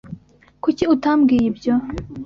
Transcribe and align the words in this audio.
Kuki 0.63 0.83
utambwiye 0.93 1.43
ibyo? 1.51 1.73